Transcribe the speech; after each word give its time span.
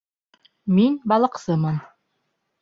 Мин 0.77 0.95
балыҡсымын 1.13 1.79